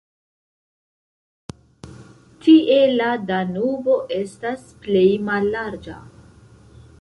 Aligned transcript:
Tie 2.45 2.77
la 2.93 3.11
Danubo 3.27 3.99
estas 4.17 4.65
plej 4.87 5.05
mallarĝa. 5.29 6.01